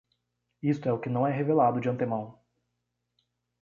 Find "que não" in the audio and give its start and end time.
0.99-1.27